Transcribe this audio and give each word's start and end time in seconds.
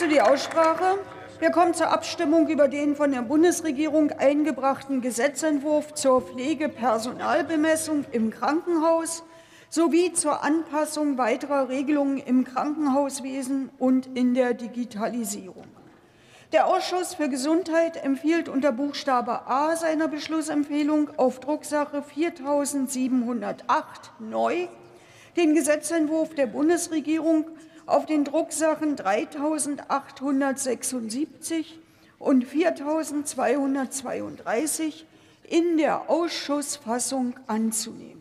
schließe 0.00 0.14
die 0.14 0.22
Aussprache. 0.22 0.98
Wir 1.40 1.50
kommen 1.50 1.74
zur 1.74 1.90
Abstimmung 1.90 2.48
über 2.48 2.68
den 2.68 2.96
von 2.96 3.12
der 3.12 3.20
Bundesregierung 3.20 4.12
eingebrachten 4.12 5.02
Gesetzentwurf 5.02 5.92
zur 5.92 6.22
Pflegepersonalbemessung 6.22 8.06
im 8.10 8.30
Krankenhaus 8.30 9.24
sowie 9.68 10.14
zur 10.14 10.42
Anpassung 10.42 11.18
weiterer 11.18 11.68
Regelungen 11.68 12.16
im 12.16 12.44
Krankenhauswesen 12.44 13.68
und 13.78 14.06
in 14.16 14.32
der 14.32 14.54
Digitalisierung. 14.54 15.66
Der 16.54 16.66
Ausschuss 16.66 17.12
für 17.12 17.28
Gesundheit 17.28 18.02
empfiehlt 18.02 18.48
unter 18.48 18.72
Buchstabe 18.72 19.48
A 19.48 19.76
seiner 19.76 20.08
Beschlussempfehlung 20.08 21.10
auf 21.18 21.40
Drucksache 21.40 22.02
4708 22.02 24.12
neu 24.18 24.66
den 25.36 25.54
Gesetzentwurf 25.54 26.34
der 26.34 26.46
Bundesregierung 26.46 27.44
auf 27.90 28.06
den 28.06 28.24
Drucksachen 28.24 28.96
3876 28.96 31.78
und 32.18 32.44
4232 32.44 35.04
in 35.48 35.76
der 35.76 36.08
Ausschussfassung 36.08 37.34
anzunehmen. 37.48 38.20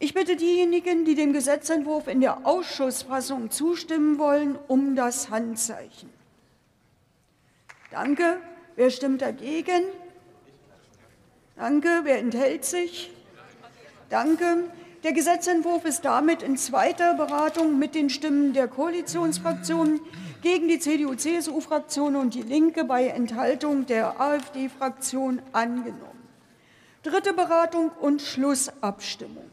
Ich 0.00 0.14
bitte 0.14 0.36
diejenigen, 0.36 1.04
die 1.04 1.16
dem 1.16 1.32
Gesetzentwurf 1.32 2.06
in 2.06 2.20
der 2.20 2.46
Ausschussfassung 2.46 3.50
zustimmen 3.50 4.20
wollen, 4.20 4.56
um 4.68 4.94
das 4.94 5.28
Handzeichen. 5.28 6.08
Danke. 7.90 8.38
Wer 8.76 8.90
stimmt 8.90 9.22
dagegen? 9.22 9.82
Danke. 11.56 12.02
Wer 12.04 12.18
enthält 12.18 12.64
sich? 12.64 13.10
Danke. 14.08 14.70
Der 15.04 15.12
Gesetzentwurf 15.12 15.84
ist 15.84 16.04
damit 16.04 16.42
in 16.42 16.56
zweiter 16.56 17.14
Beratung 17.14 17.78
mit 17.78 17.94
den 17.94 18.10
Stimmen 18.10 18.52
der 18.52 18.66
Koalitionsfraktionen 18.66 20.00
gegen 20.42 20.66
die 20.66 20.80
CDU-CSU-Fraktion 20.80 22.16
und 22.16 22.34
die 22.34 22.42
Linke 22.42 22.82
bei 22.82 23.06
Enthaltung 23.06 23.86
der 23.86 24.20
AfD-Fraktion 24.20 25.40
angenommen. 25.52 26.28
Dritte 27.04 27.32
Beratung 27.32 27.90
und 28.00 28.22
Schlussabstimmung. 28.22 29.48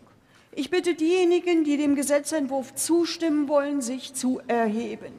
Ich 0.52 0.72
bitte 0.72 0.96
diejenigen, 0.96 1.64
die 1.64 1.78
dem 1.78 1.96
Gesetzentwurf 1.96 2.74
zustimmen 2.74 3.48
wollen, 3.48 3.84
sich 3.84 4.16
zu 4.16 4.42
erheben. 4.48 5.14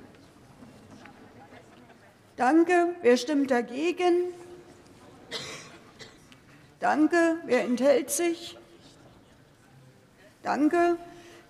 Danke. 2.36 2.96
Wer 3.02 3.16
stimmt 3.16 3.52
dagegen? 3.52 4.32
Danke. 6.80 7.36
Wer 7.44 7.62
enthält 7.62 8.10
sich? 8.10 8.58
Danke. 10.46 10.96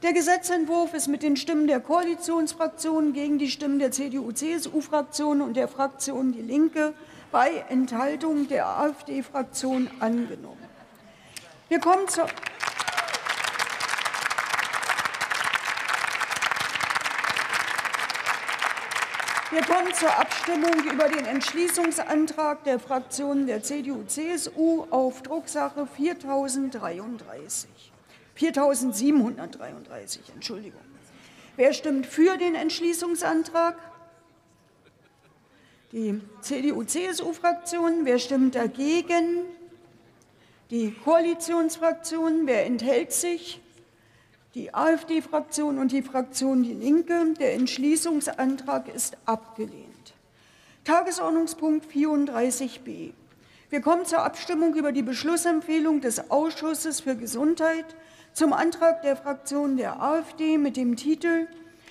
Der 0.03 0.15
Gesetzentwurf 0.15 0.95
ist 0.95 1.07
mit 1.07 1.23
den 1.23 1.37
Stimmen 1.37 1.67
der 1.67 1.81
Koalitionsfraktionen 1.81 3.13
gegen 3.13 3.39
die 3.39 3.51
Stimmen 3.51 3.79
der 3.79 3.91
CDU-CSU-Fraktion 3.91 5.43
und 5.43 5.55
der 5.55 5.69
Fraktion 5.69 6.33
Die 6.33 6.41
Linke 6.41 6.95
bei 7.31 7.63
Enthaltung 7.69 8.49
der 8.49 8.67
AfD-Fraktion 8.67 9.91
angenommen. 10.01 10.65
Wir 11.69 11.79
kommen 11.79 12.09
zur 12.09 12.27
Wir 19.51 19.63
kommen 19.63 19.93
zur 19.93 20.19
Abstimmung 20.19 20.91
über 20.91 21.09
den 21.09 21.27
Entschließungsantrag 21.27 22.65
der 22.65 22.79
Fraktionen 22.79 23.47
der 23.47 23.63
CDU-CSU 23.63 24.87
auf 24.89 25.23
Drucksache 25.23 25.87
4033. 25.87 27.93
4733, 28.37 30.23
Entschuldigung. 30.35 30.81
Wer 31.57 31.73
stimmt 31.73 32.07
für 32.07 32.37
den 32.37 32.55
Entschließungsantrag? 32.55 33.77
Die 35.93 36.21
CDU-CSU-Fraktion. 36.41 38.05
Wer 38.05 38.19
stimmt 38.19 38.55
dagegen? 38.55 39.41
Die 40.71 40.93
Koalitionsfraktion. 40.93 42.47
Wer 42.47 42.67
enthält 42.67 43.13
sich? 43.13 43.61
die 44.57 44.73
AfD-Fraktion 44.73 45.79
und 45.79 45.93
die 45.93 46.03
Fraktion 46.03 46.63
Die 46.63 46.73
Linke. 46.73 47.35
Der 47.39 47.55
Entschließungsantrag 47.55 48.93
ist 48.93 49.17
abgelehnt. 49.27 50.15
Tagesordnungspunkt 50.85 51.87
34b. 51.93 53.13
Wir 53.69 53.81
kommen 53.81 54.05
zur 54.07 54.23
Abstimmung 54.23 54.77
über 54.77 54.93
die 54.93 55.03
Beschlussempfehlung 55.03 56.01
des 56.01 56.31
Ausschusses 56.31 57.01
für 57.01 57.17
Gesundheit 57.17 57.85
zum 58.33 58.53
Antrag 58.53 59.03
der 59.03 59.17
Fraktion 59.17 59.77
der 59.77 60.01
AfD 60.01 60.57
mit 60.57 60.77
dem 60.77 60.95
Titel 60.95 61.49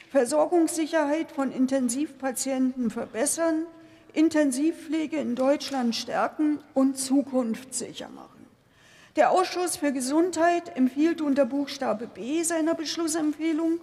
Versorgungssicherheit 0.09 1.33
von 1.33 1.51
Intensivpatienten 1.51 2.89
verbessern, 2.89 3.65
Intensivpflege 4.13 5.17
in 5.17 5.35
Deutschland 5.35 5.97
stärken 5.97 6.59
und 6.73 6.97
zukunftssicher 6.97 8.07
machen. 8.07 8.47
Der 9.17 9.31
Ausschuss 9.31 9.75
für 9.75 9.91
Gesundheit 9.91 10.77
empfiehlt 10.77 11.19
unter 11.19 11.45
Buchstabe 11.45 12.07
B 12.07 12.43
seiner 12.43 12.75
Beschlussempfehlung 12.75 13.81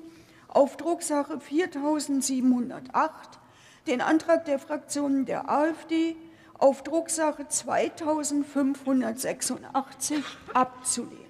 auf 0.48 0.78
Drucksache 0.78 1.40
4708 1.40 3.38
den 3.86 4.00
Antrag 4.00 4.46
der 4.46 4.58
Fraktionen 4.58 5.26
der 5.26 5.50
AfD 5.50 6.16
auf 6.62 6.82
Drucksache 6.84 7.48
2586 7.48 10.22
abzulehnen. 10.54 11.26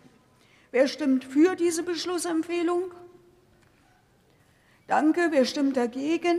Wer 0.73 0.89
stimmt 0.89 1.25
für 1.25 1.57
diese 1.57 1.83
Beschlussempfehlung? 1.83 2.91
Danke. 4.87 5.29
Wer 5.31 5.47
stimmt 5.47 5.79
dagegen? 5.79 6.37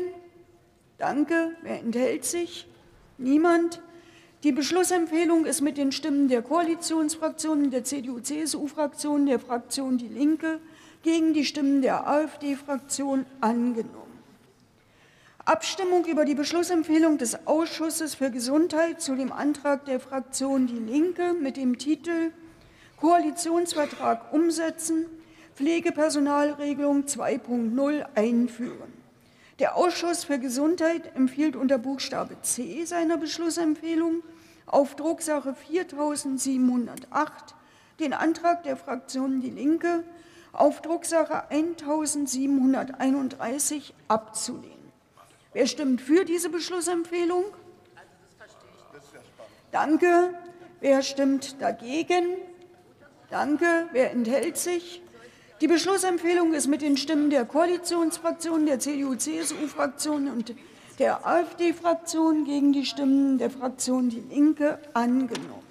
Danke. 1.00 1.56
Wer 1.64 1.80
enthält 1.80 2.24
sich? 2.24 2.68
Niemand. 3.18 3.82
Die 4.44 4.52
Beschlussempfehlung 4.52 5.46
ist 5.46 5.62
mit 5.62 5.80
den 5.80 5.92
Stimmen 5.92 6.28
der 6.28 6.44
Koalitionsfraktionen, 6.44 7.72
der 7.72 7.84
CDU-CSU-Fraktion, 7.84 9.26
der 9.26 9.40
Fraktion 9.40 9.98
Die 9.98 10.08
Linke 10.08 10.59
gegen 11.02 11.34
die 11.34 11.46
Stimmen 11.46 11.82
der 11.82 12.08
AfD-Fraktion 12.08 13.26
angenommen. 13.42 14.12
Abstimmung 15.46 16.06
über 16.06 16.24
die 16.24 16.36
Beschlussempfehlung 16.36 17.18
des 17.18 17.48
Ausschusses 17.48 18.16
für 18.16 18.31
Gesundheit 18.31 19.02
zu 19.02 19.14
dem 19.14 19.34
Antrag 19.34 19.84
der 19.84 20.00
Fraktion 20.00 20.68
Die 20.68 20.80
Linke 20.80 21.34
mit 21.34 21.58
dem 21.58 21.78
Titel 21.78 22.31
Koalitionsvertrag 22.96 24.32
umsetzen, 24.32 25.06
Pflegepersonalregelung 25.56 27.03
2.0 27.03 28.06
einführen. 28.16 28.94
Der 29.59 29.76
Ausschuss 29.76 30.24
für 30.24 30.40
Gesundheit 30.40 31.14
empfiehlt 31.14 31.58
unter 31.58 31.78
Buchstabe 31.78 32.42
C 32.42 32.86
seiner 32.86 33.18
Beschlussempfehlung 33.18 34.24
auf 34.66 34.96
Drucksache 34.96 35.56
4708 35.56 37.53
den 38.00 38.14
Antrag 38.14 38.64
der 38.64 38.78
Fraktion 38.78 39.42
Die 39.42 39.50
Linke 39.50 40.06
auf 40.53 40.82
Drucksache 40.82 41.50
1731 41.50 43.94
abzulehnen. 44.08 44.83
Wer 45.53 45.68
stimmt 45.68 46.02
für 46.02 46.25
diese 46.25 46.50
Beschlussempfehlung? 46.50 47.46
Danke. 49.72 50.34
Wer 50.81 51.02
stimmt 51.02 51.62
dagegen? 51.62 52.38
Danke. 53.30 53.88
Wer 53.91 54.12
enthält 54.12 54.58
sich? 54.58 55.02
Die 55.62 55.68
Beschlussempfehlung 55.68 56.53
ist 56.53 56.68
mit 56.68 56.81
den 56.81 56.97
Stimmen 56.97 57.30
der 57.30 57.46
Koalitionsfraktionen, 57.46 58.66
der 58.66 58.80
CDU-CSU-Fraktion 58.80 60.28
und 60.28 60.56
der 61.00 61.25
AfD-Fraktion 61.25 62.46
gegen 62.46 62.74
die 62.74 62.85
Stimmen 62.85 63.38
der 63.38 63.50
Fraktion 63.50 64.09
Die 64.09 64.20
Linke 64.20 64.80
angenommen. 64.94 65.64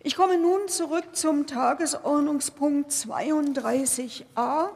Ich 0.00 0.16
komme 0.16 0.38
nun 0.38 0.68
zurück 0.68 1.14
zum 1.14 1.46
Tagesordnungspunkt 1.46 2.90
32a 2.90 4.68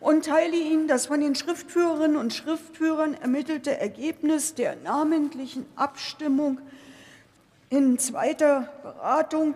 und 0.00 0.26
teile 0.26 0.56
Ihnen 0.56 0.88
das 0.88 1.06
von 1.06 1.20
den 1.20 1.34
Schriftführerinnen 1.34 2.16
und 2.16 2.32
Schriftführern 2.34 3.14
ermittelte 3.14 3.78
Ergebnis 3.78 4.54
der 4.54 4.76
namentlichen 4.76 5.66
Abstimmung 5.76 6.58
in 7.70 7.98
zweiter 7.98 8.68
Beratung 8.82 9.54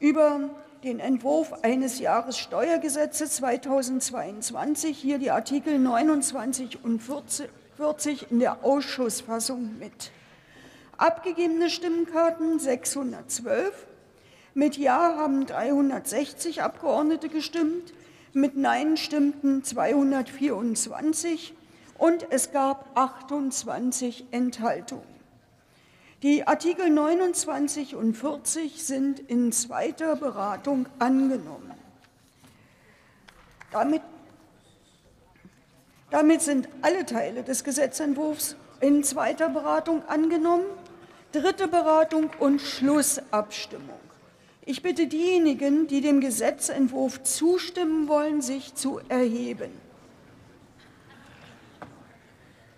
über 0.00 0.50
den 0.82 0.98
Entwurf 0.98 1.52
eines 1.62 2.00
Jahressteuergesetzes 2.00 3.36
2022, 3.36 4.98
hier 4.98 5.18
die 5.18 5.30
Artikel 5.30 5.78
29 5.78 6.84
und 6.84 7.00
40 7.00 7.48
40 7.76 8.30
in 8.30 8.38
der 8.38 8.64
Ausschussfassung 8.64 9.78
mit. 9.78 10.12
Abgegebene 10.98 11.70
Stimmkarten 11.70 12.58
612. 12.58 13.86
Mit 14.54 14.76
Ja 14.76 15.16
haben 15.16 15.46
360 15.46 16.62
Abgeordnete 16.62 17.28
gestimmt, 17.28 17.92
mit 18.34 18.56
Nein 18.56 18.96
stimmten 18.96 19.64
224 19.64 21.54
und 21.98 22.26
es 22.30 22.52
gab 22.52 22.90
28 22.96 24.26
Enthaltungen. 24.30 25.02
Die 26.22 26.46
Artikel 26.46 26.88
29 26.88 27.96
und 27.96 28.14
40 28.14 28.84
sind 28.84 29.18
in 29.18 29.52
zweiter 29.52 30.16
Beratung 30.16 30.86
angenommen. 30.98 31.72
Damit 33.72 34.02
Damit 36.12 36.42
sind 36.42 36.68
alle 36.82 37.06
Teile 37.06 37.42
des 37.42 37.64
Gesetzentwurfs 37.64 38.54
in 38.80 39.02
zweiter 39.02 39.48
Beratung 39.48 40.06
angenommen, 40.08 40.66
dritte 41.32 41.68
Beratung 41.68 42.28
und 42.38 42.60
Schlussabstimmung. 42.60 44.11
Ich 44.64 44.80
bitte 44.80 45.08
diejenigen, 45.08 45.88
die 45.88 46.00
dem 46.00 46.20
Gesetzentwurf 46.20 47.24
zustimmen 47.24 48.06
wollen, 48.06 48.42
sich 48.42 48.74
zu 48.74 49.00
erheben. 49.08 49.72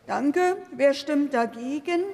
Danke. 0.06 0.56
Wer 0.72 0.94
stimmt 0.94 1.34
dagegen? 1.34 2.04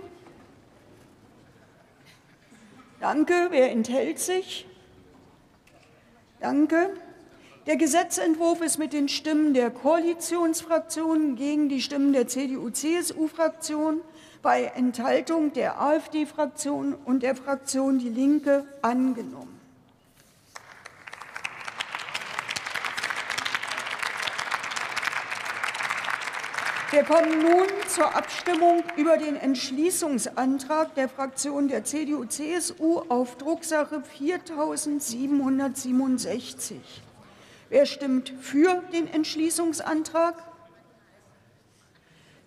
Danke. 2.99 3.47
Wer 3.51 3.71
enthält 3.71 4.19
sich? 4.19 4.67
Danke. 6.41 6.91
Der 7.67 7.77
Gesetzentwurf 7.77 8.63
ist 8.63 8.79
mit 8.79 8.93
den 8.93 9.09
Stimmen 9.09 9.55
der 9.55 9.71
Koalitionsfraktionen 9.71 11.37
gegen 11.37 11.69
die 11.69 11.81
Stimmen 11.81 12.13
der 12.13 12.27
CDU-CSU-Fraktion 12.27 14.01
bei 14.43 14.65
Enthaltung 14.65 15.53
der 15.53 15.81
AfD-Fraktion 15.81 16.95
und 17.05 17.23
der 17.23 17.37
Fraktion 17.37 18.01
Die 18.01 18.09
Linke 18.09 18.67
angenommen. 18.83 19.60
Wir 26.93 27.05
kommen 27.05 27.41
nun 27.41 27.69
zur 27.87 28.17
Abstimmung 28.17 28.83
über 28.97 29.17
den 29.17 29.37
Entschließungsantrag 29.37 30.93
der 30.97 31.09
Fraktion 31.09 31.69
der 31.69 31.85
CDU-CSU 31.85 33.03
auf 33.09 33.39
Drucksache 33.39 34.03
4767. 34.03 36.81
Wer 37.69 37.87
stimmt 37.87 38.35
für 38.41 38.83
den 38.93 39.07
Entschließungsantrag? 39.07 40.35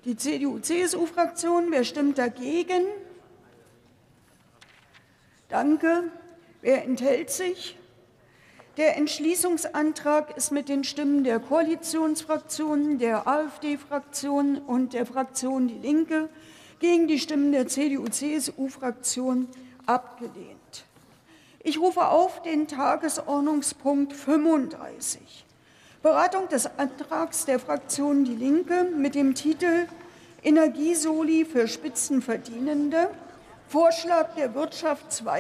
Die 0.04 0.18
CDU-CSU-Fraktion. 0.18 1.72
Wer 1.72 1.86
stimmt 1.86 2.18
dagegen? 2.18 2.84
Danke. 5.48 6.12
Wer 6.60 6.84
enthält 6.84 7.30
sich? 7.30 7.78
Der 8.78 8.98
Entschließungsantrag 8.98 10.36
ist 10.36 10.52
mit 10.52 10.68
den 10.68 10.84
Stimmen 10.84 11.24
der 11.24 11.40
Koalitionsfraktionen, 11.40 12.98
der 12.98 13.28
AfD-Fraktion 13.28 14.58
und 14.58 14.94
der 14.94 15.06
Fraktion 15.06 15.68
Die 15.68 15.78
Linke 15.78 16.28
gegen 16.80 17.08
die 17.08 17.20
Stimmen 17.20 17.52
der 17.52 17.68
CDU-CSU-Fraktion 17.68 19.48
abgelehnt. 19.86 20.86
Ich 21.60 21.80
rufe 21.80 22.08
auf 22.08 22.42
den 22.42 22.68
Tagesordnungspunkt 22.68 24.14
35. 24.14 25.46
Beratung 26.02 26.50
des 26.50 26.66
Antrags 26.80 27.46
der 27.46 27.60
Fraktion 27.60 28.26
Die 28.26 28.36
Linke 28.36 28.86
mit 28.86 29.14
dem 29.14 29.36
Titel 29.36 29.86
Energiesoli 30.42 31.46
für 31.46 31.68
Spitzenverdienende. 31.68 33.12
Vorschlag 33.68 34.34
der 34.34 34.56
Wirtschaft 34.56 35.12
2 35.12 35.31